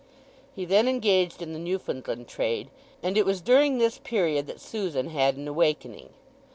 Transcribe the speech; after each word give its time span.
He 0.55 0.65
then 0.65 0.87
engaged 0.87 1.43
in 1.43 1.53
the 1.53 1.59
Newfoundland 1.59 2.27
trade, 2.27 2.71
and 3.03 3.15
it 3.19 3.23
was 3.23 3.39
during 3.39 3.77
this 3.77 3.99
period 3.99 4.47
that 4.47 4.59
Susan 4.59 5.11
had 5.11 5.37
an 5.37 5.47
awakening. 5.47 6.09